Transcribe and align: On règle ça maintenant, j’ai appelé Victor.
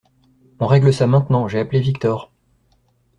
On 0.59 0.65
règle 0.65 0.91
ça 0.91 1.05
maintenant, 1.05 1.47
j’ai 1.47 1.59
appelé 1.59 1.79
Victor. 1.79 2.31